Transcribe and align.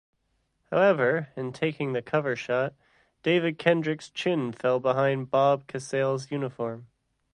However, 0.71 1.29
in 1.35 1.53
taking 1.53 1.93
the 1.93 2.01
cover 2.01 2.35
shot, 2.35 2.73
David 3.21 3.59
Kendrick's 3.59 4.09
chin 4.09 4.51
fell 4.51 4.79
behind 4.79 5.29
Bob 5.29 5.67
Casale's 5.67 6.31
uniform. 6.31 6.87